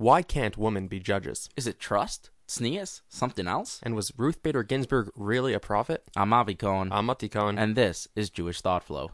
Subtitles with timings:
[0.00, 1.50] Why can't women be judges?
[1.58, 2.30] Is it trust?
[2.48, 3.02] Sneas?
[3.10, 3.80] Something else?
[3.82, 6.04] And was Ruth Bader Ginsburg really a prophet?
[6.16, 7.58] I'm Avi Cohen, I'm Mati Cohen.
[7.58, 9.10] and this is Jewish Thought Flow.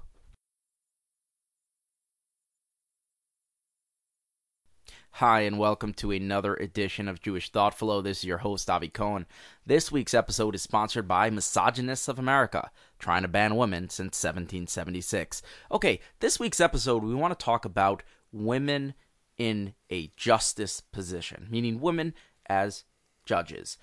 [5.15, 8.01] Hi, and welcome to another edition of Jewish Thought Flow.
[8.01, 9.27] This is your host, Avi Cohen.
[9.67, 15.43] This week's episode is sponsored by Misogynists of America, trying to ban women since 1776.
[15.73, 18.95] Okay, this week's episode, we want to talk about women
[19.39, 22.15] in a justice position, meaning women
[22.49, 22.85] as
[23.25, 23.77] judges.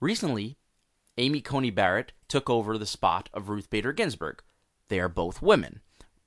[0.00, 0.56] Recently,
[1.16, 4.42] Amy Coney Barrett took over the spot of Ruth Bader Ginsburg.
[4.88, 5.80] They are both women.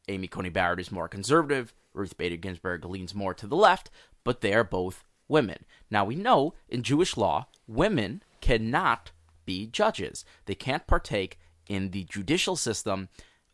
[0.07, 3.89] Amy Coney Barrett is more conservative, Ruth Bader Ginsburg leans more to the left,
[4.23, 5.65] but they are both women.
[5.89, 9.11] Now, we know in Jewish law, women cannot
[9.45, 13.09] be judges, they can't partake in the judicial system.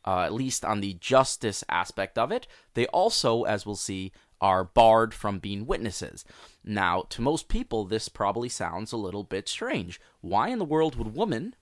[0.05, 2.47] Uh, at least on the justice aspect of it.
[2.75, 6.25] They also, as we'll see, are barred from being witnesses.
[6.63, 9.99] Now, to most people, this probably sounds a little bit strange.
[10.21, 11.55] Why in the world would women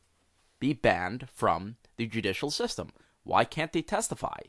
[0.60, 2.90] be banned from the judicial system?
[3.24, 4.40] Why can't they testify?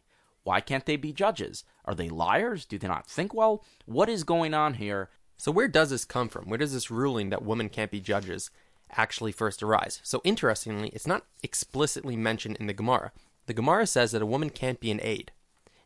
[0.42, 1.64] Why can't they be judges?
[1.84, 2.64] Are they liars?
[2.64, 3.64] Do they not think well?
[3.84, 5.11] What is going on here?
[5.36, 6.48] So, where does this come from?
[6.48, 8.51] Where does this ruling that women can't be judges
[8.92, 10.01] actually first arise?
[10.03, 13.12] So, interestingly, it's not explicitly mentioned in the Gemara.
[13.47, 15.33] The Gemara says that a woman can't be an aide.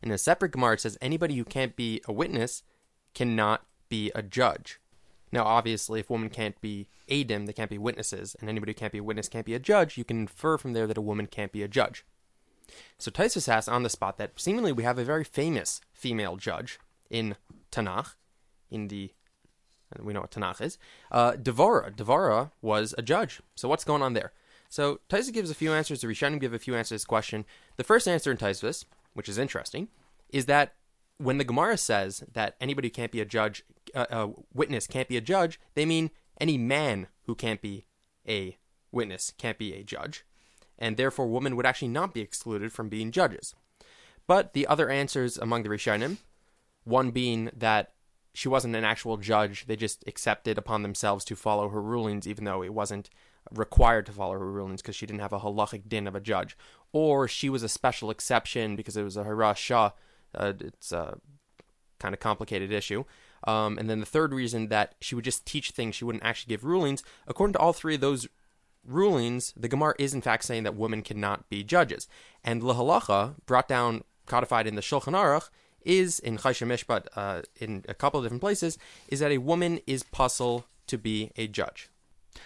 [0.01, 2.63] In a separate Gemara, it says anybody who can't be a witness
[3.13, 4.79] cannot be a judge.
[5.31, 8.91] Now, obviously, if women can't be aidim, they can't be witnesses, and anybody who can't
[8.91, 11.27] be a witness can't be a judge, you can infer from there that a woman
[11.27, 12.05] can't be a judge.
[12.97, 16.79] So Tosfos asks on the spot that seemingly we have a very famous female judge
[17.09, 17.35] in
[17.71, 18.15] Tanakh,
[18.69, 19.11] in the
[19.99, 20.77] we know what Tanakh is.
[21.11, 23.41] Uh, Devora, was a judge.
[23.55, 24.31] So what's going on there?
[24.69, 25.99] So Tosfos gives a few answers.
[25.99, 27.43] The Rishonim give a few answers to this question.
[27.75, 29.87] The first answer in Tosfos, which is interesting,
[30.29, 30.75] is that
[31.17, 35.07] when the Gemara says that anybody who can't be a judge, uh, a witness can't
[35.07, 36.09] be a judge, they mean
[36.39, 37.85] any man who can't be
[38.27, 38.57] a
[38.91, 40.25] witness can't be a judge,
[40.79, 43.55] and therefore women would actually not be excluded from being judges.
[44.27, 46.17] But the other answers among the Rishonim,
[46.83, 47.93] one being that
[48.33, 52.45] she wasn't an actual judge, they just accepted upon themselves to follow her rulings, even
[52.45, 53.09] though it wasn't
[53.51, 56.57] required to follow her rulings because she didn't have a halachic din of a judge,
[56.93, 59.93] or she was a special exception because it was a harasha.
[60.33, 61.17] Uh, it's a
[61.99, 63.03] kind of complicated issue.
[63.45, 66.51] Um, and then the third reason that she would just teach things, she wouldn't actually
[66.51, 67.03] give rulings.
[67.27, 68.27] According to all three of those
[68.85, 72.07] rulings, the Gemara is in fact saying that women cannot be judges.
[72.43, 75.49] And Lahalacha, brought down, codified in the Shulchan Aruch,
[75.83, 79.79] is in Choshen Mishpat, uh, in a couple of different places, is that a woman
[79.87, 81.89] is pasul to be a judge.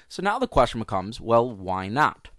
[0.07, 2.29] So now the question becomes well, why not?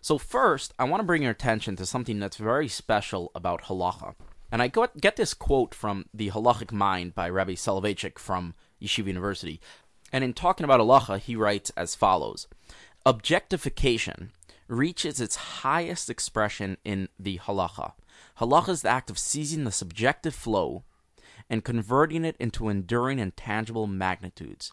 [0.00, 4.14] So, first, I want to bring your attention to something that's very special about halacha.
[4.50, 9.60] And I get this quote from The Halachic Mind by Rabbi Soloveitchik from Yeshiva University.
[10.12, 12.46] And in talking about halacha, he writes as follows
[13.04, 14.30] Objectification
[14.68, 17.92] reaches its highest expression in the halacha.
[18.40, 20.84] Halacha is the act of seizing the subjective flow
[21.48, 24.72] and converting it into enduring and tangible magnitudes.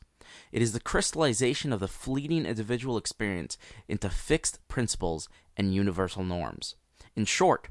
[0.51, 3.57] It is the crystallization of the fleeting individual experience
[3.87, 6.75] into fixed principles and universal norms.
[7.15, 7.69] In short,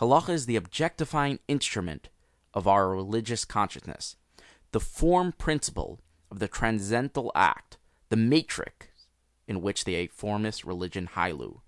[0.00, 2.08] halacha is the objectifying instrument
[2.54, 4.16] of our religious consciousness,
[4.72, 8.88] the form principle of the transcendental act, the matrix
[9.46, 11.60] in which the formist religion Hailu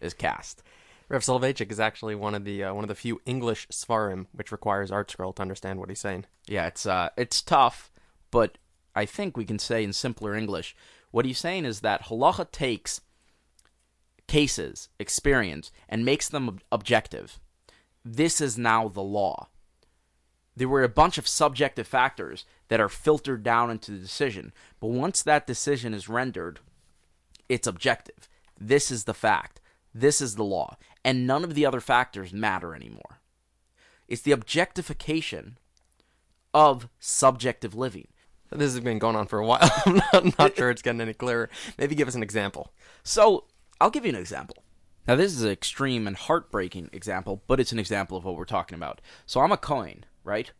[0.00, 0.62] is cast.
[1.08, 4.50] Rev Soloveitchik is actually one of the uh, one of the few English svarim which
[4.50, 6.24] requires ArtScroll to understand what he's saying.
[6.48, 7.92] Yeah, it's uh, it's tough,
[8.30, 8.58] but
[8.96, 10.74] I think we can say in simpler English,
[11.10, 13.02] what he's saying is that halacha takes
[14.26, 17.38] cases, experience, and makes them ob- objective.
[18.04, 19.48] This is now the law.
[20.56, 24.88] There were a bunch of subjective factors that are filtered down into the decision, but
[24.88, 26.60] once that decision is rendered,
[27.48, 28.28] it's objective.
[28.58, 29.60] This is the fact.
[29.94, 30.78] This is the law.
[31.04, 33.20] And none of the other factors matter anymore.
[34.08, 35.58] It's the objectification
[36.54, 38.08] of subjective living.
[38.56, 39.70] This has been going on for a while.
[39.86, 41.48] I'm not, not sure it's getting any clearer.
[41.78, 42.72] Maybe give us an example.
[43.02, 43.44] So,
[43.80, 44.62] I'll give you an example.
[45.06, 48.44] Now, this is an extreme and heartbreaking example, but it's an example of what we're
[48.44, 49.00] talking about.
[49.26, 50.50] So, I'm a Kohen, right?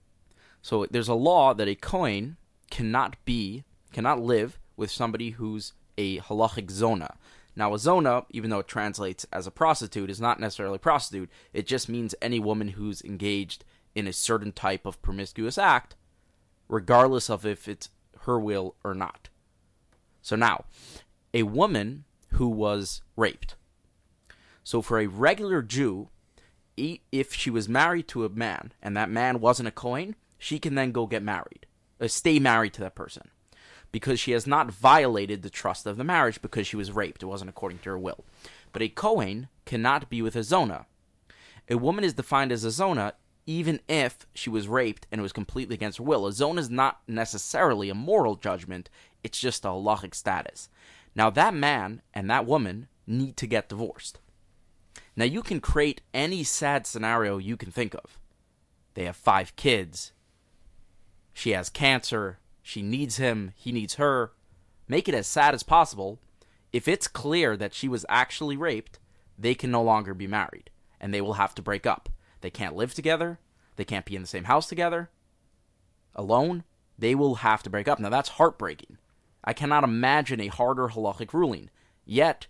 [0.62, 2.36] So, there's a law that a Kohen
[2.70, 7.16] cannot be, cannot live with somebody who's a halachic zona.
[7.56, 11.30] Now, a zona, even though it translates as a prostitute, is not necessarily prostitute.
[11.54, 13.64] It just means any woman who's engaged
[13.94, 15.96] in a certain type of promiscuous act,
[16.68, 17.90] regardless of if it's
[18.22, 19.28] her will or not.
[20.22, 20.64] So now,
[21.32, 23.54] a woman who was raped.
[24.64, 26.08] So for a regular Jew,
[26.76, 30.74] if she was married to a man and that man wasn't a Kohen, she can
[30.74, 31.66] then go get married.
[32.00, 33.30] uh, stay married to that person
[33.92, 37.22] because she has not violated the trust of the marriage because she was raped.
[37.22, 38.24] It wasn't according to her will.
[38.72, 40.86] But a Kohen cannot be with a Zona.
[41.70, 43.14] A woman is defined as a Zona
[43.46, 46.26] even if she was raped and it was completely against her will.
[46.26, 48.90] A Zona is not necessarily a moral judgment,
[49.22, 50.68] it's just a halachic status.
[51.14, 54.18] Now, that man and that woman need to get divorced.
[55.14, 58.18] Now, you can create any sad scenario you can think of.
[58.94, 60.12] They have five kids.
[61.32, 62.38] She has cancer.
[62.62, 63.52] She needs him.
[63.56, 64.32] He needs her.
[64.88, 66.18] Make it as sad as possible.
[66.72, 68.98] If it's clear that she was actually raped,
[69.38, 70.70] they can no longer be married
[71.00, 72.08] and they will have to break up.
[72.46, 73.40] They can't live together.
[73.74, 75.10] They can't be in the same house together.
[76.14, 76.62] Alone,
[76.96, 77.98] they will have to break up.
[77.98, 78.98] Now, that's heartbreaking.
[79.42, 81.70] I cannot imagine a harder halachic ruling.
[82.04, 82.46] Yet,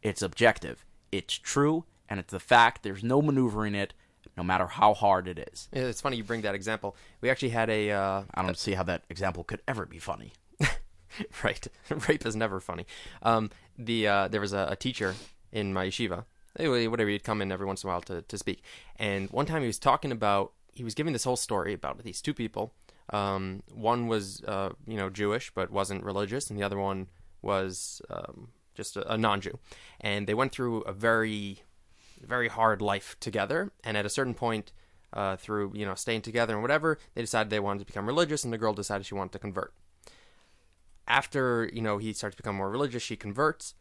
[0.00, 0.86] it's objective.
[1.12, 2.82] It's true, and it's the fact.
[2.82, 3.92] There's no maneuvering it,
[4.34, 5.68] no matter how hard it is.
[5.74, 6.96] It's funny you bring that example.
[7.20, 10.32] We actually had a uh, I don't see how that example could ever be funny.
[11.44, 11.68] right.
[12.08, 12.86] Rape is never funny.
[13.20, 15.14] Um, the uh, there was a, a teacher
[15.52, 16.24] in my yeshiva.
[16.56, 18.62] Whatever, he'd come in every once in a while to, to speak.
[18.96, 22.20] And one time he was talking about, he was giving this whole story about these
[22.20, 22.72] two people.
[23.10, 27.08] Um, one was, uh, you know, Jewish but wasn't religious, and the other one
[27.42, 29.58] was um, just a, a non-Jew.
[30.00, 31.62] And they went through a very,
[32.20, 33.72] very hard life together.
[33.82, 34.72] And at a certain point,
[35.12, 38.42] uh, through you know staying together and whatever, they decided they wanted to become religious,
[38.42, 39.72] and the girl decided she wanted to convert
[41.06, 43.74] after you know he starts to become more religious, she converts.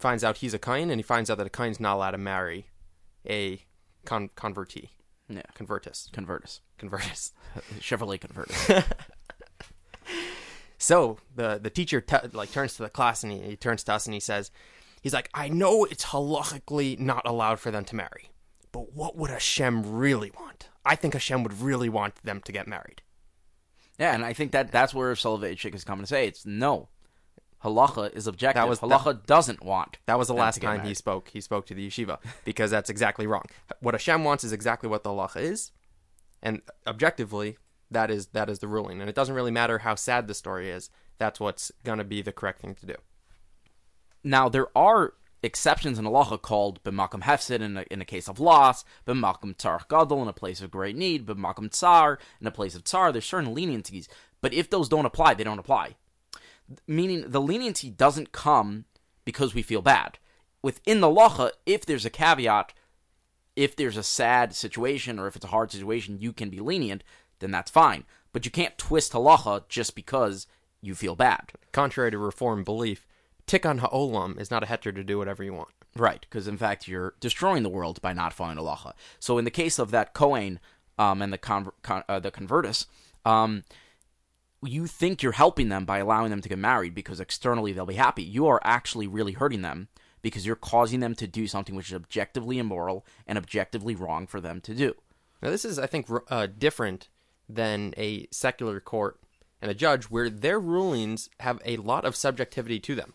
[0.00, 2.18] Finds out he's a Kohen, and he finds out that a Kohen's not allowed to
[2.18, 2.66] marry
[3.28, 3.62] a
[4.06, 4.88] con- convertee,
[5.28, 5.42] Yeah.
[5.54, 6.60] convertus, Convertus.
[6.78, 7.32] convertus.
[7.78, 8.84] Chevrolet Convertus.
[10.82, 13.92] So the the teacher t- like turns to the class and he, he turns to
[13.92, 14.50] us and he says,
[15.02, 18.30] he's like, I know it's halachically not allowed for them to marry,
[18.72, 20.70] but what would Hashem really want?
[20.84, 23.02] I think Hashem would really want them to get married.
[23.98, 26.88] yeah, and I think that that's where Soloveitchik is coming to say it's no.
[27.64, 28.62] Halacha is objective.
[28.62, 29.98] That was- Halacha doesn't want.
[30.06, 31.28] That was the last time he spoke.
[31.28, 33.44] He spoke to the yeshiva because that's exactly wrong.
[33.80, 35.70] What Hashem wants is exactly what the halacha is,
[36.42, 37.58] and objectively,
[37.90, 39.00] that is that is the ruling.
[39.00, 40.90] And it doesn't really matter how sad the story is.
[41.18, 42.94] That's what's gonna be the correct thing to do.
[44.24, 48.38] Now there are exceptions in halacha called b'makom hefsed in a, in a case of
[48.40, 52.74] loss, b'makom tzar gadol in a place of great need, b'makom tsar in a place
[52.74, 53.10] of tsar.
[53.12, 54.06] There's certain leniencies,
[54.40, 55.96] but if those don't apply, they don't apply.
[56.86, 58.84] Meaning the leniency doesn't come
[59.24, 60.18] because we feel bad.
[60.62, 62.72] Within the halacha, if there's a caveat,
[63.56, 67.02] if there's a sad situation or if it's a hard situation, you can be lenient,
[67.40, 68.04] then that's fine.
[68.32, 70.46] But you can't twist halacha just because
[70.80, 71.52] you feel bad.
[71.72, 73.06] Contrary to Reform belief,
[73.46, 75.70] tikkun ha'olam is not a heter to do whatever you want.
[75.96, 78.92] Right, because in fact you're destroying the world by not following halacha.
[79.18, 80.60] So in the case of that Kohen
[80.98, 82.86] um, and the conver- con- uh, the convertus,
[83.24, 83.64] um,
[84.62, 87.94] you think you're helping them by allowing them to get married because externally they'll be
[87.94, 88.22] happy.
[88.22, 89.88] You are actually really hurting them
[90.22, 94.40] because you're causing them to do something which is objectively immoral and objectively wrong for
[94.40, 94.94] them to do.
[95.42, 97.08] Now, this is, I think, uh, different
[97.48, 99.18] than a secular court
[99.62, 103.14] and a judge, where their rulings have a lot of subjectivity to them.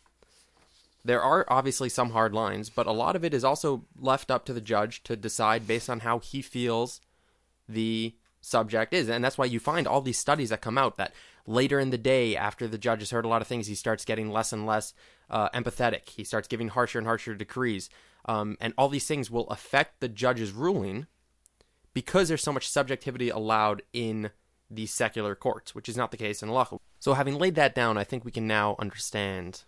[1.03, 4.45] There are obviously some hard lines, but a lot of it is also left up
[4.45, 7.01] to the judge to decide based on how he feels
[7.69, 9.09] the subject is.
[9.09, 11.13] And that's why you find all these studies that come out that
[11.45, 14.05] later in the day, after the judge has heard a lot of things, he starts
[14.05, 14.93] getting less and less
[15.29, 16.09] uh, empathetic.
[16.09, 17.89] He starts giving harsher and harsher decrees.
[18.25, 21.07] Um, and all these things will affect the judge's ruling
[21.93, 24.31] because there's so much subjectivity allowed in
[24.69, 26.79] the secular courts, which is not the case in halacha.
[26.99, 29.63] So, having laid that down, I think we can now understand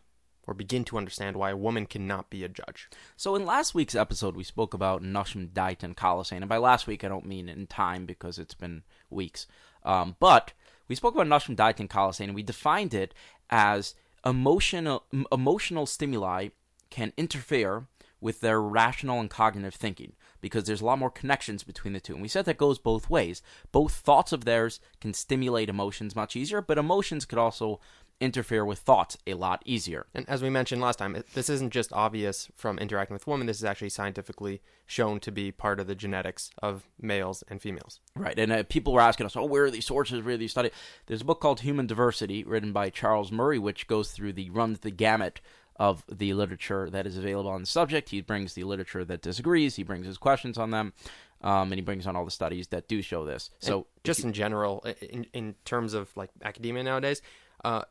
[0.47, 2.89] or begin to understand why a woman cannot be a judge.
[3.17, 6.41] So in last week's episode, we spoke about Nashim Dait and Coliseum.
[6.41, 9.45] And by last week, I don't mean in time because it's been weeks.
[9.83, 10.53] Um, but
[10.87, 13.13] we spoke about Dait and Coliseum, and we defined it
[13.49, 16.49] as emotional emotional stimuli
[16.89, 17.87] can interfere
[18.19, 22.13] with their rational and cognitive thinking because there's a lot more connections between the two.
[22.13, 23.41] And we said that goes both ways.
[23.71, 27.79] Both thoughts of theirs can stimulate emotions much easier, but emotions could also
[28.19, 30.07] interfere with thoughts a lot easier.
[30.13, 33.47] And as we mentioned last time, this isn't just obvious from interacting with women.
[33.47, 37.99] This is actually scientifically shown to be part of the genetics of males and females.
[38.15, 40.23] Right, and uh, people were asking us, "Oh, where are these sources?
[40.23, 40.71] Where are these studies?"
[41.05, 44.79] There's a book called Human Diversity, written by Charles Murray, which goes through the runs
[44.79, 45.39] the gamut
[45.75, 48.09] of the literature that is available on the subject.
[48.09, 50.93] He brings the literature that disagrees, he brings his questions on them,
[51.41, 53.51] um, and he brings on all the studies that do show this.
[53.59, 57.21] So, just in general, in in terms of like academia nowadays,
[57.63, 57.83] uh,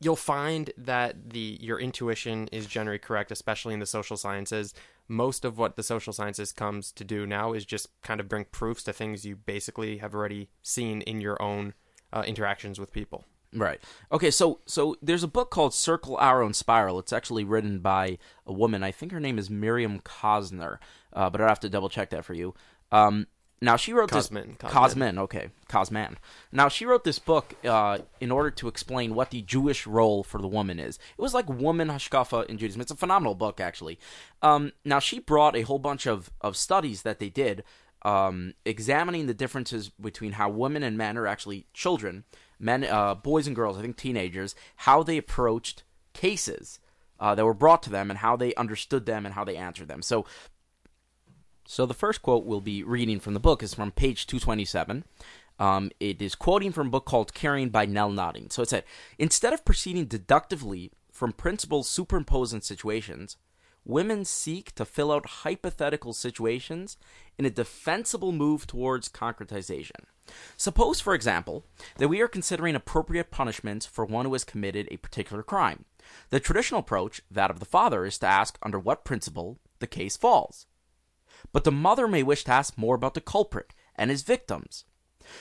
[0.00, 4.74] you'll find that the your intuition is generally correct, especially in the social sciences.
[5.08, 8.44] Most of what the social sciences comes to do now is just kind of bring
[8.44, 11.72] proofs to things you basically have already seen in your own
[12.12, 13.24] uh, interactions with people.
[13.54, 13.80] Right.
[14.12, 14.30] Okay.
[14.30, 16.98] So so there's a book called Circle, Arrow, and Spiral.
[16.98, 18.82] It's actually written by a woman.
[18.82, 20.78] I think her name is Miriam Cosner,
[21.12, 22.54] uh, but I'd have to double check that for you.
[22.92, 23.26] Um,
[23.60, 25.14] now she wrote Kosman, this Kosman.
[25.14, 25.18] Kosman.
[25.18, 26.16] Okay, Kosman.
[26.52, 30.40] Now she wrote this book uh, in order to explain what the Jewish role for
[30.40, 30.98] the woman is.
[31.18, 32.80] It was like woman hashkafa in Judaism.
[32.80, 33.98] It's a phenomenal book, actually.
[34.42, 37.64] Um, now she brought a whole bunch of of studies that they did,
[38.02, 42.24] um, examining the differences between how women and men are actually children,
[42.60, 43.76] men, uh, boys and girls.
[43.76, 46.78] I think teenagers, how they approached cases.
[47.20, 49.88] Uh, that were brought to them and how they understood them and how they answered
[49.88, 50.00] them.
[50.02, 50.24] So
[51.70, 55.04] so the first quote we'll be reading from the book is from page 227.
[55.58, 58.48] Um, it is quoting from a book called Caring by Nel Nodding.
[58.48, 58.84] So it said,
[59.18, 63.36] instead of proceeding deductively from principles superimposed in situations,
[63.84, 66.96] women seek to fill out hypothetical situations
[67.36, 70.06] in a defensible move towards concretization.
[70.56, 71.66] Suppose, for example,
[71.98, 75.84] that we are considering appropriate punishments for one who has committed a particular crime.
[76.30, 80.16] The traditional approach, that of the father, is to ask under what principle the case
[80.16, 80.64] falls
[81.52, 84.84] but the mother may wish to ask more about the culprit and his victims.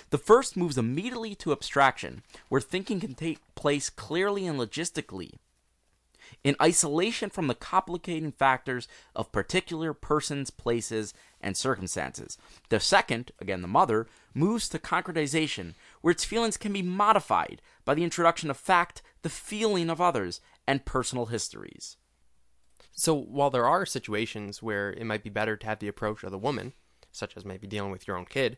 [0.10, 5.34] The first moves immediately to abstraction, where thinking can take place clearly and logistically,
[6.44, 12.38] in isolation from the complicating factors of particular persons, places, and circumstances.
[12.70, 17.94] The second, again the mother, moves to concretization, where its feelings can be modified by
[17.94, 21.96] the introduction of fact, the feeling of others, and personal histories.
[22.98, 26.32] So while there are situations where it might be better to have the approach of
[26.32, 26.74] the woman,
[27.12, 28.58] such as maybe dealing with your own kid,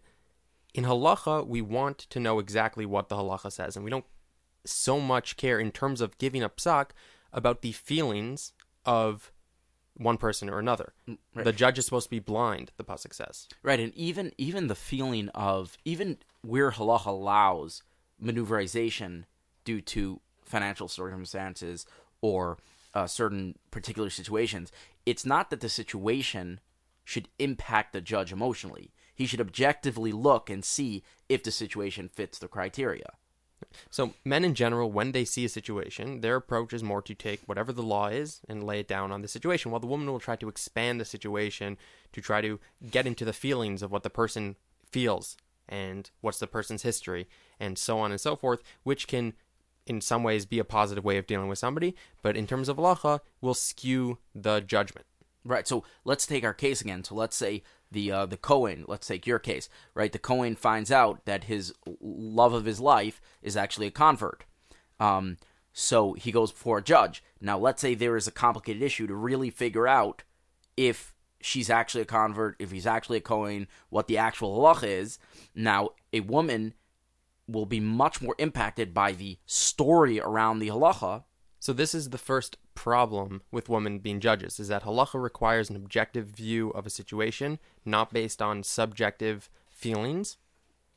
[0.74, 4.06] in halacha we want to know exactly what the halacha says, and we don't
[4.66, 6.92] so much care in terms of giving a psak
[7.34, 8.54] about the feelings
[8.86, 9.34] of
[9.96, 10.94] one person or another.
[11.08, 11.44] Mm, right.
[11.44, 12.72] The judge is supposed to be blind.
[12.78, 13.50] The pasuk says.
[13.62, 17.84] Right, and even even the feeling of even where halacha allows
[18.24, 19.26] maneuverization
[19.66, 21.86] due to financial circumstances
[22.22, 22.58] or
[22.94, 24.72] uh, certain particular situations,
[25.06, 26.60] it's not that the situation
[27.04, 28.92] should impact the judge emotionally.
[29.16, 33.14] He should objectively look and see if the situation fits the criteria.
[33.90, 37.42] So men in general, when they see a situation, their approach is more to take
[37.46, 40.20] whatever the law is and lay it down on the situation, while the woman will
[40.20, 41.78] try to expand the situation
[42.14, 44.56] to try to get into the feelings of what the person
[44.86, 45.36] feels
[45.68, 47.28] and what's the person's history
[47.60, 49.34] and so on and so forth, which can
[49.86, 52.78] in some ways be a positive way of dealing with somebody, but in terms of
[52.78, 55.06] halacha, will skew the judgment.
[55.46, 55.68] Right.
[55.68, 57.04] So let's take our case again.
[57.04, 58.86] So let's say the uh, the Cohen.
[58.88, 59.70] Let's take your case.
[59.94, 60.12] Right.
[60.12, 64.44] The Cohen finds out that his love of his life is actually a convert.
[65.00, 65.38] Um,
[65.72, 67.24] so he goes before a judge.
[67.40, 70.24] Now let's say there is a complicated issue to really figure out
[70.76, 75.20] if she's actually a convert, if he's actually a Cohen, what the actual halacha is.
[75.56, 76.74] Now a woman
[77.52, 81.24] will be much more impacted by the story around the halacha.
[81.60, 85.76] So this is the first problem with women being judges is that halacha requires an
[85.76, 90.38] objective view of a situation, not based on subjective feelings.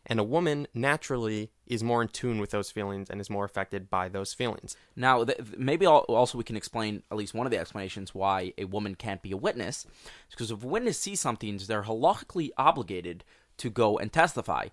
[0.04, 3.88] And a woman naturally is more in tune with those feelings and is more affected
[3.88, 4.76] by those feelings.
[4.96, 8.52] Now, th- maybe al- also we can explain at least one of the explanations why
[8.58, 9.86] a woman can't be a witness.
[10.30, 13.22] Because if a witness sees something, they're halachically obligated
[13.58, 14.68] to go and testify.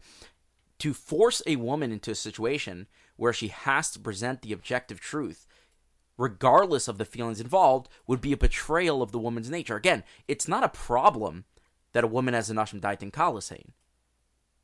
[0.80, 5.46] To force a woman into a situation where she has to present the objective truth,
[6.18, 9.76] regardless of the feelings involved, would be a betrayal of the woman's nature.
[9.76, 11.46] Again, it's not a problem
[11.92, 13.72] that a woman has a nashim daitin kalasein.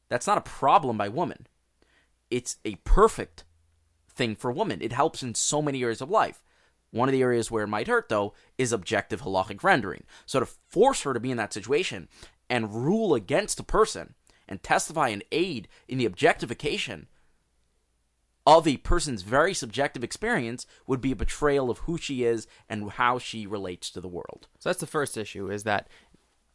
[0.08, 1.48] That's not a problem by woman.
[2.30, 3.44] It's a perfect
[4.10, 4.82] thing for women.
[4.82, 6.42] It helps in so many areas of life.
[6.92, 10.04] One of the areas where it might hurt, though, is objective halachic rendering.
[10.26, 12.08] So to force her to be in that situation
[12.50, 14.14] and rule against a person
[14.48, 17.08] and testify and aid in the objectification
[18.48, 22.92] of a person's very subjective experience would be a betrayal of who she is and
[22.92, 24.48] how she relates to the world.
[24.60, 25.88] So that's the first issue is that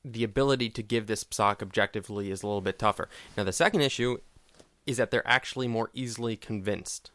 [0.05, 3.09] the ability to give this psak objectively is a little bit tougher.
[3.37, 4.19] Now the second issue
[4.87, 7.11] is that they're actually more easily convinced.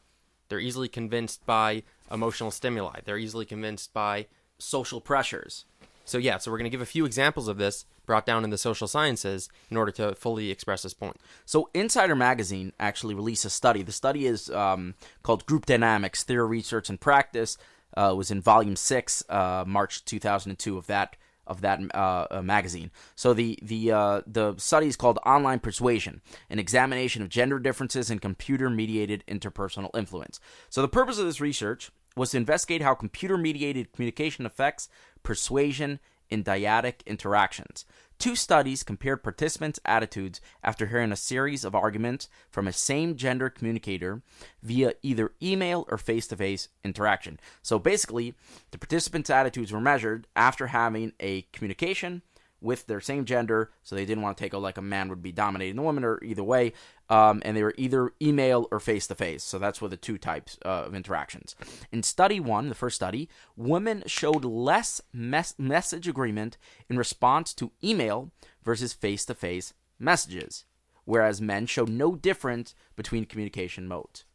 [0.50, 3.00] They're easily convinced by emotional stimuli.
[3.04, 4.28] They're easily convinced by
[4.58, 5.66] Social pressures.
[6.06, 8.50] so yeah, so we're going to give a few examples of this brought down in
[8.50, 11.18] the social sciences in order to fully express this point.
[11.46, 13.84] So, Insider Magazine actually released a study.
[13.84, 17.58] The study is um, called Group Dynamics Theory, Research, and Practice.
[17.96, 21.16] Uh, was in Volume Six, uh, March 2002 of that
[21.48, 22.92] of that uh, uh, magazine.
[23.16, 28.10] So the the uh, the study is called Online Persuasion: An Examination of Gender Differences
[28.10, 30.40] in Computer-Mediated Interpersonal Influence.
[30.70, 34.88] So the purpose of this research was to investigate how computer-mediated communication affects
[35.22, 37.86] persuasion in dyadic interactions.
[38.18, 43.50] Two studies compared participants' attitudes after hearing a series of arguments from a same gender
[43.50, 44.22] communicator
[44.64, 47.40] via either email or face to face interaction.
[47.62, 48.34] So basically,
[48.72, 52.22] the participants' attitudes were measured after having a communication
[52.66, 55.22] with their same gender, so they didn't want to take a like a man would
[55.22, 56.74] be dominating the woman, or either way,
[57.10, 59.44] um, and they were either email or face to face.
[59.44, 61.56] So that's what the two types uh, of interactions.
[61.92, 66.58] In study one, the first study, women showed less mes- message agreement
[66.90, 68.32] in response to email
[68.64, 70.66] versus face to face messages,
[71.06, 74.26] whereas men showed no difference between communication modes.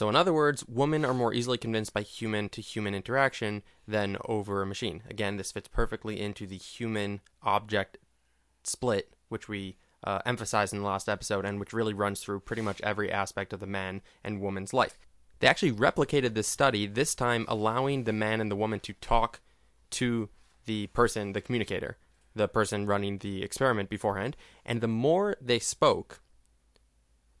[0.00, 4.16] So, in other words, women are more easily convinced by human to human interaction than
[4.24, 5.02] over a machine.
[5.10, 7.98] Again, this fits perfectly into the human object
[8.64, 12.62] split, which we uh, emphasized in the last episode and which really runs through pretty
[12.62, 14.98] much every aspect of the man and woman's life.
[15.40, 19.40] They actually replicated this study, this time allowing the man and the woman to talk
[19.90, 20.30] to
[20.64, 21.98] the person, the communicator,
[22.34, 24.34] the person running the experiment beforehand.
[24.64, 26.22] And the more they spoke,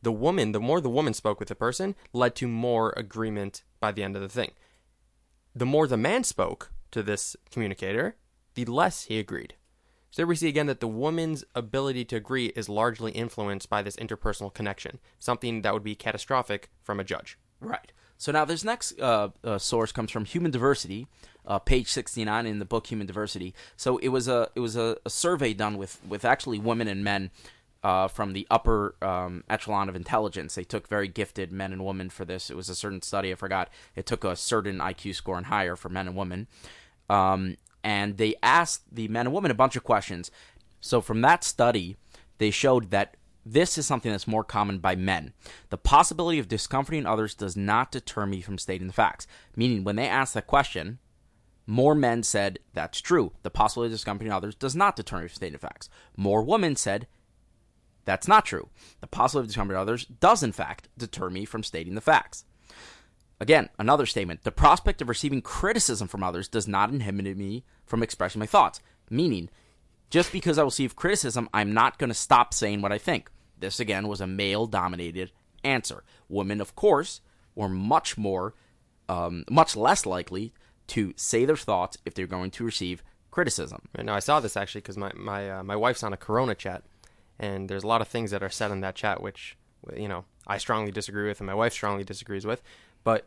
[0.02, 3.92] the woman, the more the woman spoke with the person, led to more agreement by
[3.92, 4.52] the end of the thing.
[5.54, 8.16] The more the man spoke to this communicator,
[8.54, 9.54] the less he agreed.
[10.10, 13.82] So there we see again that the woman's ability to agree is largely influenced by
[13.82, 17.38] this interpersonal connection, something that would be catastrophic from a judge.
[17.60, 17.92] Right.
[18.16, 21.06] So now this next uh, uh, source comes from Human Diversity,
[21.46, 23.54] uh, page sixty nine in the book Human Diversity.
[23.76, 27.04] So it was a it was a, a survey done with with actually women and
[27.04, 27.30] men
[27.82, 30.54] uh, from the upper um, echelon of intelligence.
[30.54, 32.50] They took very gifted men and women for this.
[32.50, 33.32] It was a certain study.
[33.32, 33.70] I forgot.
[33.96, 36.46] It took a certain IQ score and higher for men and women.
[37.08, 40.30] Um, and they asked the men and women a bunch of questions.
[40.80, 41.96] So from that study,
[42.38, 45.32] they showed that this is something that's more common by men.
[45.70, 49.26] The possibility of discomforting others does not deter me from stating the facts.
[49.56, 50.98] Meaning, when they asked that question,
[51.66, 53.32] more men said that's true.
[53.42, 55.88] The possibility of discomforting others does not deter me from stating the facts.
[56.16, 57.06] More women said
[58.10, 58.68] that's not true.
[59.00, 62.44] The possibility of discomforting others does, in fact, deter me from stating the facts.
[63.38, 64.42] Again, another statement.
[64.42, 68.80] The prospect of receiving criticism from others does not inhibit me from expressing my thoughts.
[69.10, 69.48] Meaning,
[70.10, 73.30] just because I receive criticism, I'm not going to stop saying what I think.
[73.56, 75.30] This, again, was a male dominated
[75.62, 76.02] answer.
[76.28, 77.20] Women, of course,
[77.54, 78.54] were much more,
[79.08, 80.52] um, much less likely
[80.88, 83.82] to say their thoughts if they're going to receive criticism.
[83.96, 86.56] Right now, I saw this actually because my my uh, my wife's on a Corona
[86.56, 86.82] chat,
[87.40, 89.56] and there's a lot of things that are said in that chat which
[89.96, 92.62] you know I strongly disagree with, and my wife strongly disagrees with.
[93.02, 93.26] But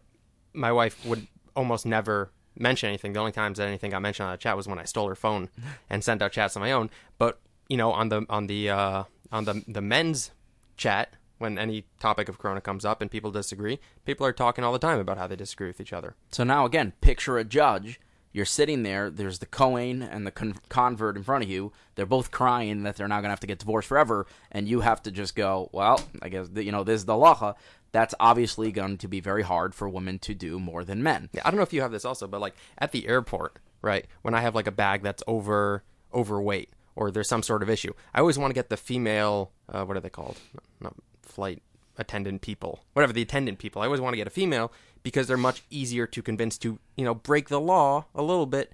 [0.53, 3.13] my wife would almost never mention anything.
[3.13, 5.15] The only times that anything got mentioned on the chat was when I stole her
[5.15, 5.49] phone
[5.89, 6.89] and sent out chats on my own.
[7.17, 10.31] But you know, on the on the uh, on the the men's
[10.77, 14.73] chat, when any topic of Corona comes up and people disagree, people are talking all
[14.73, 16.15] the time about how they disagree with each other.
[16.31, 17.99] So now again, picture a judge.
[18.33, 19.11] You're sitting there.
[19.11, 21.71] There's the Cohen and the con- convert in front of you.
[21.93, 24.81] They're both crying that they're not going to have to get divorced forever, and you
[24.81, 25.69] have to just go.
[25.71, 27.53] Well, I guess you know this is the lacha.
[27.91, 31.29] That's obviously going to be very hard for women to do more than men.
[31.31, 34.07] Yeah, I don't know if you have this also, but like at the airport, right?
[34.23, 37.93] When I have like a bag that's over overweight or there's some sort of issue,
[38.15, 39.51] I always want to get the female.
[39.69, 40.39] Uh, what are they called?
[40.81, 41.61] Not flight
[41.97, 43.83] attendant people, whatever the attendant people.
[43.83, 44.71] I always want to get a female
[45.03, 48.71] because they're much easier to convince to you know break the law a little bit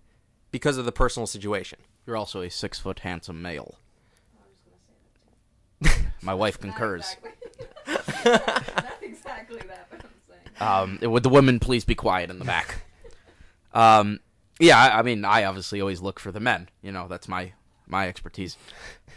[0.51, 1.79] because of the personal situation.
[2.05, 3.75] You're also a six foot handsome male.
[6.21, 7.15] My wife concurs.
[7.87, 11.01] Not exactly that, but I'm saying.
[11.03, 12.83] Um, would the women please be quiet in the back?
[13.73, 14.19] Um,
[14.59, 16.69] yeah, I, I mean, I obviously always look for the men.
[16.81, 17.53] You know, that's my
[17.87, 18.57] my expertise.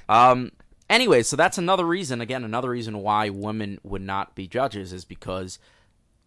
[0.09, 0.53] Um,
[0.89, 2.21] anyway, so that's another reason.
[2.21, 5.59] Again, another reason why women would not be judges is because,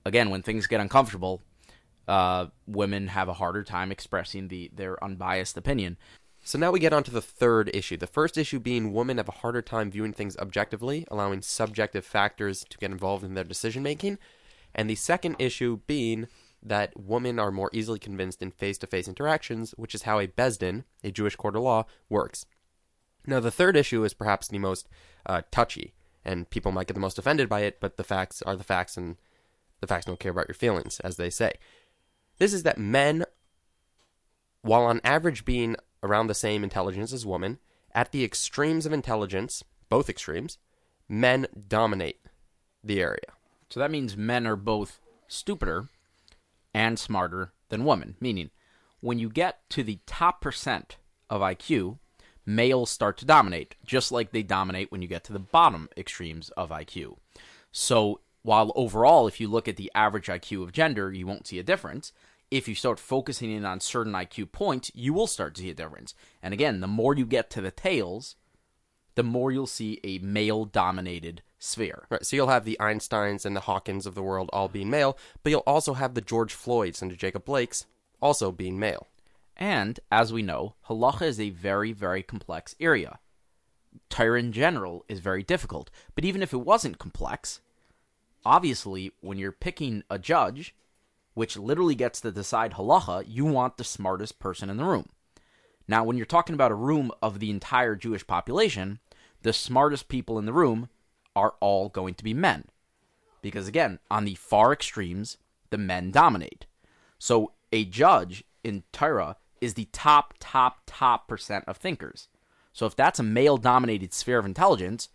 [0.06, 1.42] again, when things get uncomfortable,
[2.08, 5.98] uh, women have a harder time expressing the their unbiased opinion.
[6.44, 7.98] So now we get on to the third issue.
[7.98, 12.64] The first issue being women have a harder time viewing things objectively, allowing subjective factors
[12.70, 14.20] to get involved in their decision making.
[14.76, 16.28] And the second issue being
[16.62, 20.28] that women are more easily convinced in face to face interactions, which is how a
[20.28, 22.46] Beis Din, a Jewish court of law, works.
[23.26, 24.88] Now, the third issue is perhaps the most
[25.26, 28.56] uh, touchy, and people might get the most offended by it, but the facts are
[28.56, 29.18] the facts, and
[29.86, 31.54] the facts don't care about your feelings, as they say.
[32.38, 33.26] This is that men,
[34.62, 37.60] while on average being around the same intelligence as women,
[37.94, 40.58] at the extremes of intelligence, both extremes,
[41.08, 42.20] men dominate
[42.84, 43.34] the area.
[43.70, 45.90] So that means men are both stupider
[46.74, 48.16] and smarter than women.
[48.20, 48.52] Meaning,
[49.00, 50.98] when you get to the top percent
[51.30, 52.00] of IQ,
[52.46, 56.50] males start to dominate, just like they dominate when you get to the bottom extremes
[56.52, 57.18] of IQ.
[57.72, 61.58] So, while overall, if you look at the average IQ of gender, you won't see
[61.58, 62.14] a difference,
[62.52, 65.74] if you start focusing in on certain IQ points, you will start to see a
[65.74, 66.14] difference.
[66.44, 68.36] And again, the more you get to the tails,
[69.16, 72.06] the more you'll see a male dominated sphere.
[72.10, 75.18] Right, so you'll have the Einsteins and the Hawkings of the world all being male,
[75.42, 77.88] but you'll also have the George Floyds and the Jacob Blakes
[78.22, 79.08] also being male.
[79.58, 83.18] And as we know, halacha is a very, very complex area.
[84.10, 85.90] Torah in general is very difficult.
[86.14, 87.62] But even if it wasn't complex,
[88.46, 90.76] obviously, when you're picking a judge,
[91.34, 95.08] which literally gets to decide halacha, you want the smartest person in the room.
[95.88, 99.00] Now, when you're talking about a room of the entire Jewish population,
[99.42, 100.90] the smartest people in the room
[101.36, 102.66] are all going to be men.
[103.42, 105.38] Because again, on the far extremes,
[105.70, 106.66] the men dominate.
[107.20, 112.30] So a judge in Torah is the top, top, top percent of thinkers.
[112.74, 115.10] So if that's a male dominated sphere of intelligence,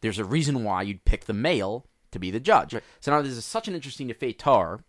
[0.00, 2.74] there's a reason why you'd pick the male to be the judge.
[3.00, 4.84] So now this is such an interesting debate Tar.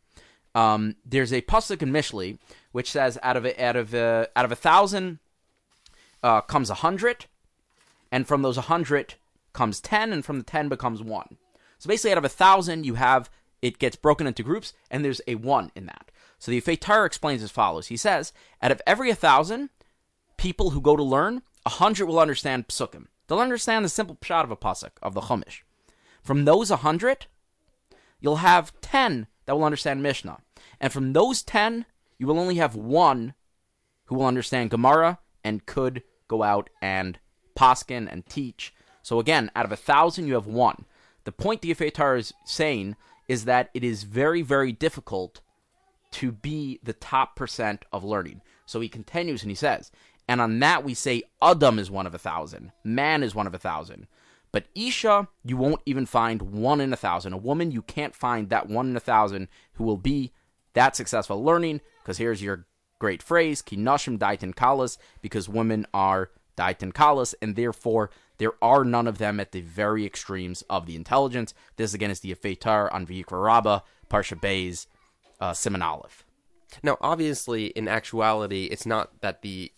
[0.55, 2.37] Um, there's a pasuk in Mishlei
[2.71, 5.19] which says out of a, out of a, out of a thousand
[6.21, 7.25] uh, comes a hundred,
[8.11, 9.15] and from those a hundred
[9.51, 11.37] comes ten, and from the ten becomes one.
[11.79, 13.29] So basically, out of a thousand, you have
[13.61, 16.11] it gets broken into groups, and there's a one in that.
[16.39, 17.87] So the Feitar explains as follows.
[17.87, 19.69] He says, out of every a thousand
[20.37, 23.07] people who go to learn, a hundred will understand psukim.
[23.27, 25.61] They'll understand the simple pshat of a pasuk of the Chumash.
[26.23, 27.27] From those a hundred,
[28.19, 30.39] you'll have ten that will understand Mishnah,
[30.79, 31.85] and from those ten,
[32.17, 33.33] you will only have one
[34.05, 37.19] who will understand Gemara and could go out and
[37.55, 38.73] poskin and teach.
[39.01, 40.85] So again, out of a thousand, you have one.
[41.25, 42.95] The point the Yefeh Toar is saying
[43.27, 45.41] is that it is very, very difficult
[46.11, 48.41] to be the top percent of learning.
[48.65, 49.91] So he continues and he says,
[50.27, 53.53] and on that we say Adam is one of a thousand, man is one of
[53.53, 54.07] a thousand.
[54.53, 57.33] But Isha, you won't even find one in a thousand.
[57.33, 60.31] A woman, you can't find that one in a thousand who will be
[60.73, 61.81] that successful learning.
[62.01, 62.67] Because here's your
[62.99, 69.07] great phrase, Kinashim Daitin Kalas, because women are Daitin Kalas, and therefore there are none
[69.07, 71.55] of them at the very extremes of the intelligence.
[71.75, 74.85] This again is the Yefeh Toar on Vayikra Rabbah, Parsha Beis,
[75.41, 76.25] uh, Siman Aleph.
[76.83, 79.71] Now, obviously, in actuality, it's not that the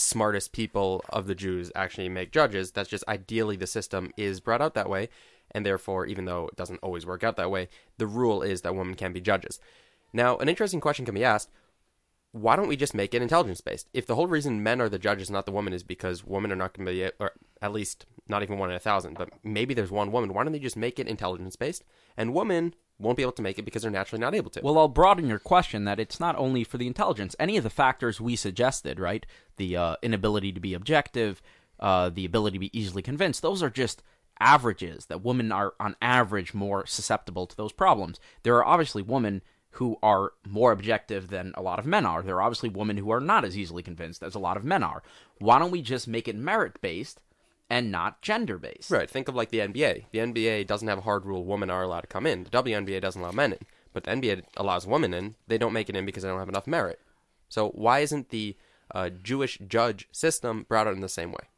[0.00, 2.72] smartest people of the Jews actually make judges.
[2.72, 5.08] That's just ideally the system is brought out that way,
[5.50, 8.74] and therefore, even though it doesn't always work out that way, the rule is that
[8.74, 9.60] women can be judges.
[10.12, 11.50] Now, an interesting question can be asked
[12.32, 13.88] why don't we just make it intelligence based?
[13.92, 16.56] If the whole reason men are the judges, not the woman, is because women are
[16.56, 19.74] not going to be, or at least not even one in a thousand, but maybe
[19.74, 21.82] there's one woman, why don't they just make it intelligence based?
[22.16, 24.60] And women won't be able to make it because they're naturally not able to.
[24.62, 27.34] Well, I'll broaden your question that it's not only for the intelligence.
[27.38, 29.24] Any of the factors we suggested, right?
[29.56, 31.42] The uh, inability to be objective,
[31.78, 34.02] uh, the ability to be easily convinced, those are just
[34.38, 38.20] averages that women are, on average, more susceptible to those problems.
[38.42, 39.42] There are obviously women
[39.74, 42.22] who are more objective than a lot of men are.
[42.22, 44.82] There are obviously women who are not as easily convinced as a lot of men
[44.82, 45.02] are.
[45.38, 47.22] Why don't we just make it merit based
[47.70, 48.90] and not gender based?
[48.90, 49.08] Right.
[49.08, 50.06] Think of like the NBA.
[50.10, 52.44] The NBA doesn't have a hard rule women are allowed to come in.
[52.44, 53.60] The WNBA doesn't allow men in.
[53.92, 55.36] But the NBA allows women in.
[55.46, 57.00] They don't make it in because they don't have enough merit.
[57.48, 58.56] So why isn't the
[58.94, 61.48] uh, Jewish judge system brought out in the same way?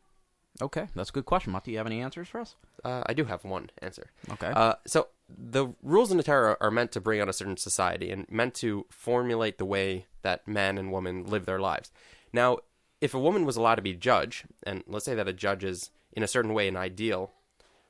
[0.61, 1.53] Okay, that's a good question.
[1.53, 2.57] Matt, do you have any answers for us?
[2.85, 4.11] Uh, I do have one answer.
[4.33, 4.49] Okay.
[4.55, 8.11] Uh, so the rules in the Torah are meant to bring out a certain society
[8.11, 11.91] and meant to formulate the way that men and women live their lives.
[12.33, 12.59] Now,
[13.01, 15.91] if a woman was allowed to be judge, and let's say that a judge is
[16.13, 17.33] in a certain way an ideal,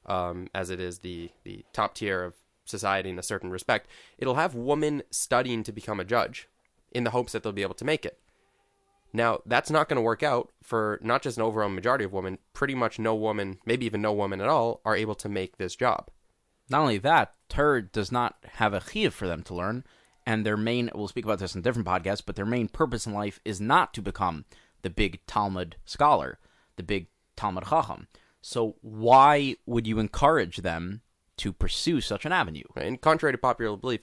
[0.06, 4.34] um, as it is the the top tier of society in a certain respect, it'll
[4.34, 6.48] have women studying to become a judge
[6.92, 8.18] in the hopes that they'll be able to make it.
[9.12, 12.38] Now, that's not going to work out for not just an overall majority of women.
[12.54, 15.76] Pretty much no woman, maybe even no woman at all, are able to make this
[15.76, 16.08] job.
[16.70, 19.84] Not only that, Tur does not have a chiyuv for them to learn,
[20.24, 23.12] and their main, we'll speak about this in different podcasts, but their main purpose in
[23.12, 24.46] life is not to become
[24.80, 26.38] the big Talmud scholar,
[26.76, 28.08] the big Talmid Chacham.
[28.40, 31.02] So why would you encourage them
[31.38, 32.64] to pursue such an avenue?
[32.76, 34.00] And contrary to popular belief,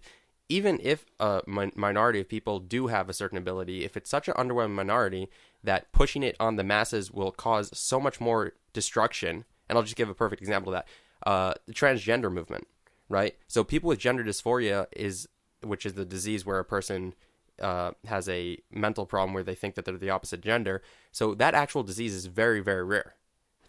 [0.47, 4.27] even if a mi- minority of people do have a certain ability, if it's such
[4.27, 5.29] an underwhelming minority
[5.63, 9.95] that pushing it on the masses will cause so much more destruction, and I'll just
[9.95, 10.87] give a perfect example of that
[11.29, 12.67] uh, the transgender movement,
[13.09, 13.35] right?
[13.47, 15.27] So people with gender dysphoria is,
[15.61, 17.13] which is the disease where a person
[17.61, 20.81] uh, has a mental problem where they think that they're the opposite gender.
[21.11, 23.15] So that actual disease is very, very rare.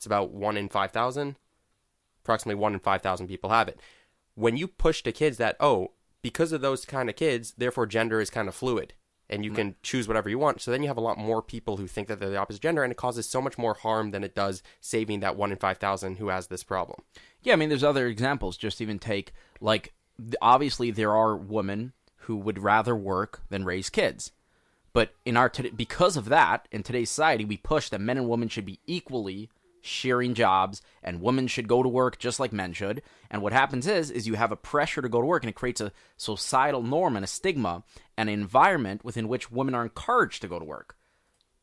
[0.00, 1.36] It's about one in five thousand.
[2.24, 3.78] Approximately one in five thousand people have it.
[4.34, 5.90] When you push to kids that oh,
[6.22, 8.94] because of those kind of kids, therefore gender is kind of fluid
[9.28, 10.62] and you can choose whatever you want.
[10.62, 12.82] So then you have a lot more people who think that they're the opposite gender,
[12.82, 15.76] and it causes so much more harm than it does saving that one in five
[15.76, 17.02] thousand who has this problem.
[17.42, 18.56] Yeah, I mean, there's other examples.
[18.56, 19.92] Just even take like
[20.40, 24.32] obviously there are women who would rather work than raise kids.
[24.94, 28.30] But in our today, because of that, in today's society, we push that men and
[28.30, 29.50] women should be equally
[29.82, 33.02] sharing jobs, and women should go to work just like men should.
[33.30, 35.56] And what happens is, is you have a pressure to go to work, and it
[35.56, 37.84] creates a societal norm and a stigma
[38.16, 40.96] and an environment within which women are encouraged to go to work.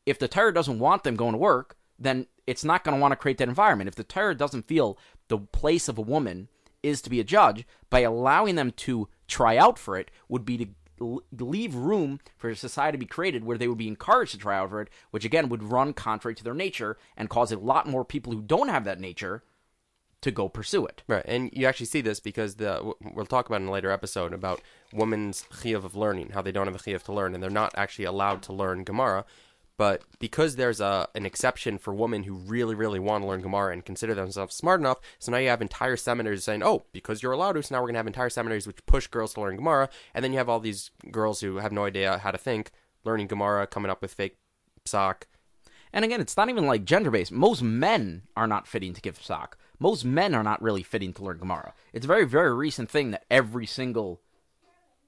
[0.05, 3.11] If the Torah doesn't want them going to work, then it's not going to want
[3.11, 3.87] to create that environment.
[3.87, 6.47] If the Torah doesn't feel the place of a woman
[6.83, 10.57] is to be a judge, by allowing them to try out for it would be
[10.57, 10.67] to
[10.99, 14.57] leave room for a society to be created where they would be encouraged to try
[14.57, 17.87] out for it, which again would run contrary to their nature and cause a lot
[17.87, 19.43] more people who don't have that nature
[20.21, 21.03] to go pursue it.
[21.07, 24.33] Right, and you actually see this because the we'll talk about in a later episode
[24.33, 27.49] about women's chiyuv of learning, how they don't have a chiyuv to learn, and they're
[27.49, 29.25] not actually allowed to learn Gemara.
[29.77, 33.73] But because there's a an exception for women who really, really want to learn Gemara
[33.73, 37.31] and consider themselves smart enough, so now you have entire seminaries saying, "Oh, because you're
[37.31, 39.89] allowed to, so now we're gonna have entire seminaries which push girls to learn Gemara,"
[40.13, 42.71] and then you have all these girls who have no idea how to think,
[43.03, 44.37] learning Gemara, coming up with fake
[44.83, 45.23] psak.
[45.93, 47.31] And again, it's not even like gender based.
[47.31, 49.53] Most men are not fitting to give psak.
[49.79, 51.73] Most men are not really fitting to learn Gemara.
[51.93, 54.21] It's a very, very recent thing that every single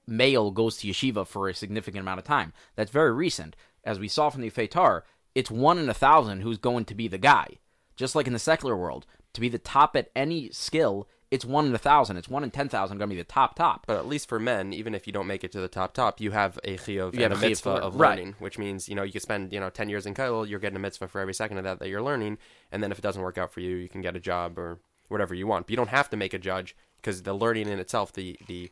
[0.06, 2.52] male goes to yeshiva for a significant amount of time.
[2.76, 3.56] That's very recent.
[3.84, 5.02] As we saw from the Feitar,
[5.34, 7.58] it's one in a thousand who's going to be the guy.
[7.96, 11.66] Just like in the secular world, to be the top at any skill, it's one
[11.66, 12.16] in a thousand.
[12.16, 13.84] It's one in ten thousand going to be the top top.
[13.86, 16.20] But at least for men, even if you don't make it to the top top,
[16.20, 18.18] you have a chiyuv You have a mitzvah of Right.
[18.18, 20.58] learning, which means you know you can spend you know ten years in kollel, you're
[20.58, 22.38] getting a mitzvah for every second of that that you're learning,
[22.72, 24.78] and then if it doesn't work out for you, you can get a job or
[25.08, 25.66] whatever you want.
[25.66, 28.70] But you don't have to make a judge because the learning in itself, the the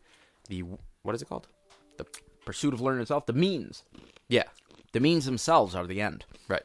[0.48, 0.64] the
[1.02, 1.48] what is it called?
[1.96, 2.06] The
[2.44, 3.84] Pursuit of learning itself, the means.
[4.28, 4.44] yeah,
[4.92, 6.24] The means themselves are the end.
[6.48, 6.62] right.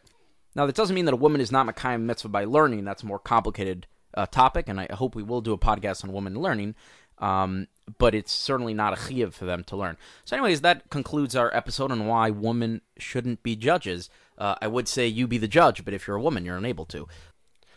[0.55, 2.85] Now, that doesn't mean that a woman is not Makayim mitzvah by learning.
[2.85, 6.13] That's a more complicated uh, topic, and I hope we will do a podcast on
[6.13, 6.75] women learning.
[7.17, 7.67] Um,
[7.97, 9.97] but it's certainly not a chiyuv for them to learn.
[10.25, 14.09] So, anyways, that concludes our episode on why women shouldn't be judges.
[14.37, 16.85] Uh, I would say you be the judge, but if you're a woman, you're unable
[16.85, 17.07] to.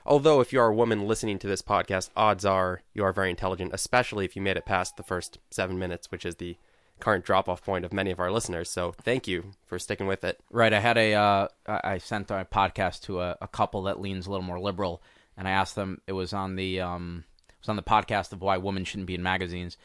[0.09, 3.29] Although if you are a woman listening to this podcast, odds are you are very
[3.29, 6.57] intelligent, especially if you made it past the first seven minutes, which is the
[7.01, 8.71] current drop off point of many of our listeners.
[8.71, 10.39] So thank you for sticking with it.
[10.49, 10.73] Right.
[10.73, 11.15] I had a.
[11.15, 15.03] Uh, I sent my podcast to a, a couple that leans a little more liberal,
[15.37, 16.01] and I asked them.
[16.07, 19.17] It was on the um, it was on the podcast of why women shouldn't be
[19.17, 19.77] in magazines,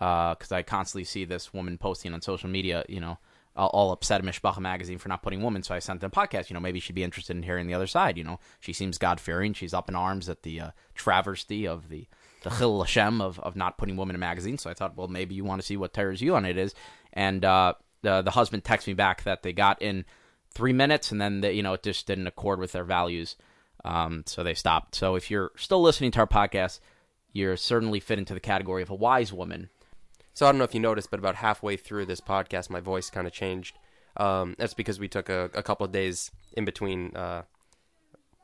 [0.00, 2.84] because I constantly see this woman posting on social media.
[2.88, 3.18] You know,
[3.66, 5.62] all, upset at Mishpacha magazine for not putting women.
[5.62, 6.48] So I sent them a podcast.
[6.48, 8.16] You know, maybe she'd be interested in hearing the other side.
[8.16, 9.52] You know, she seems God fearing.
[9.52, 12.06] She's up in arms at the uh, travesty of the
[12.44, 14.62] the Chil Hashem of, of not putting women in magazines.
[14.62, 16.74] So I thought, well, maybe you want to see what Torah's you on it is.
[17.12, 20.04] And uh, the the husband texted me back that they got in
[20.50, 23.36] three minutes, and then you know it just didn't accord with their values,
[23.84, 24.94] um, so they stopped.
[24.94, 26.80] So if you're still listening to our podcast,
[27.32, 29.70] you're certainly fit into the category of a wise woman.
[30.38, 33.10] So I don't know if you noticed, but about halfway through this podcast, my voice
[33.10, 33.76] kind of changed.
[34.18, 37.10] Um, that's because we took a, a couple of days in between.
[37.16, 37.42] Uh,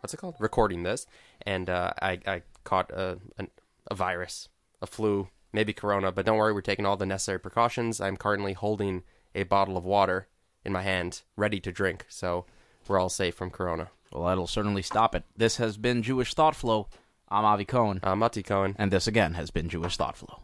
[0.01, 0.35] what's it called?
[0.41, 1.07] Recording this,
[1.43, 3.47] and uh, I, I caught a, a,
[3.93, 4.49] a virus,
[4.83, 6.11] a flu, maybe corona.
[6.11, 8.01] But don't worry, we're taking all the necessary precautions.
[8.01, 10.27] I'm currently holding a bottle of water
[10.65, 12.07] in my hand, ready to drink.
[12.09, 12.45] So
[12.89, 13.91] we're all safe from corona.
[14.13, 15.23] Well, that'll certainly stop it.
[15.37, 16.89] This has been Jewish Thought Flow.
[17.29, 18.01] I'm Avi Cohen.
[18.03, 18.75] I'm Mati Cohen.
[18.81, 20.41] and this again has been Jewish Thought Flow.